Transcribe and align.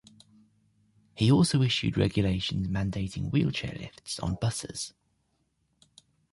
He 1.13 1.31
also 1.31 1.61
issued 1.61 1.95
regulations 1.95 2.67
mandating 2.67 3.31
wheelchair 3.31 3.77
lifts 3.79 4.17
on 4.19 4.33
buses. 4.33 4.95